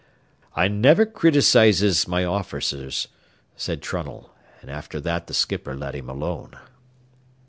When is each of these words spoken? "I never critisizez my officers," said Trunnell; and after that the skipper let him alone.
"I 0.55 0.67
never 0.67 1.05
critisizez 1.05 2.07
my 2.07 2.25
officers," 2.25 3.07
said 3.55 3.83
Trunnell; 3.83 4.31
and 4.59 4.71
after 4.71 4.99
that 4.99 5.27
the 5.27 5.33
skipper 5.35 5.75
let 5.77 5.93
him 5.93 6.09
alone. 6.09 6.57